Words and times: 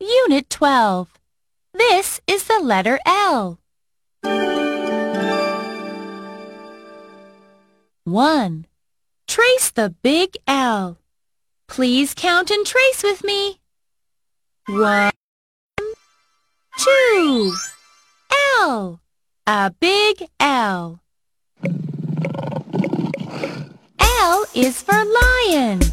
Unit 0.00 0.48
12. 0.48 1.12
This 1.74 2.22
is 2.26 2.44
the 2.44 2.58
letter 2.58 2.98
L. 3.04 3.58
1. 8.04 8.66
Trace 9.28 9.70
the 9.70 9.94
big 10.02 10.38
L. 10.46 10.96
Please 11.68 12.14
count 12.14 12.50
and 12.50 12.64
trace 12.64 13.02
with 13.02 13.22
me. 13.22 13.60
1, 14.68 15.12
2, 16.78 17.54
L. 18.62 19.00
A 19.46 19.70
big 19.78 20.28
L. 20.40 21.02
L 23.98 24.46
is 24.54 24.80
for 24.80 25.04
lion. 25.04 25.89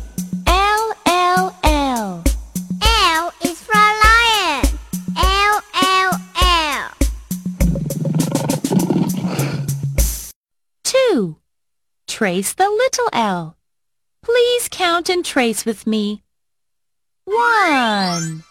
Trace 12.17 12.55
the 12.55 12.67
little 12.67 13.09
L. 13.13 13.57
Please 14.23 14.67
count 14.71 15.07
and 15.07 15.23
trace 15.23 15.67
with 15.67 15.85
me. 15.85 16.23
1. 17.25 18.43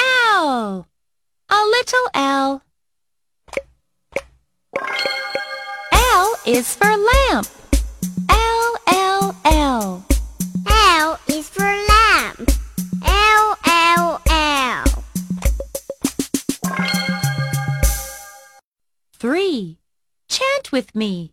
L. 0.00 0.88
A 1.48 1.64
little 1.64 2.08
L. 2.12 2.62
L 5.92 6.34
is 6.44 6.74
for 6.74 6.86
lamp. 6.86 7.46
L, 8.28 8.76
L, 8.88 9.36
L. 9.44 10.04
L 10.66 11.20
is 11.28 11.48
for 11.48 11.62
lamb. 11.62 12.46
L, 13.04 13.58
L, 13.64 14.20
L. 14.28 15.04
3. 19.20 19.78
Chant 20.28 20.72
with 20.72 20.96
me. 20.96 21.32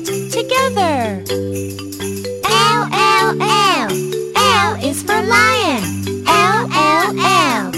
is 4.91 5.03
for 5.03 5.21
lion. 5.21 5.83
L, 6.27 6.67
L, 6.69 7.15
L. 7.17 7.71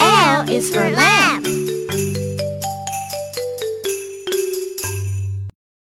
L 0.00 0.48
is 0.48 0.72
for 0.72 0.88
lion. 0.88 0.99